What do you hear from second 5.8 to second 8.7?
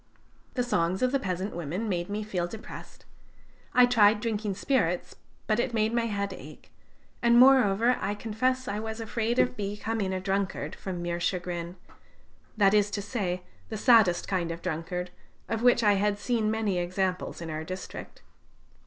my head ache; and moreover, I confess